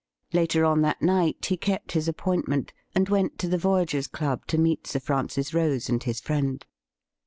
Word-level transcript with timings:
Later 0.33 0.65
on 0.65 0.81
that 0.81 1.03
night 1.03 1.45
he 1.45 1.55
kept 1.57 1.91
his 1.91 2.07
appointment, 2.07 2.73
and 2.95 3.07
went 3.07 3.37
to 3.37 3.47
the 3.47 3.59
Voyagers' 3.59 4.07
Club 4.07 4.47
to 4.47 4.57
meet 4.57 4.87
Sir 4.87 4.99
Francis 4.99 5.53
Rose 5.53 5.89
and 5.89 6.01
his 6.01 6.19
friend. 6.19 6.65